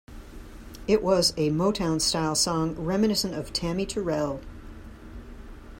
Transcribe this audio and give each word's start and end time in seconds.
It 0.87 1.03
was 1.03 1.29
a 1.37 1.51
Motown-style 1.51 2.33
song 2.33 2.73
reminiscent 2.73 3.35
of 3.35 3.53
Tammi 3.53 3.85
Terrell. 3.85 4.41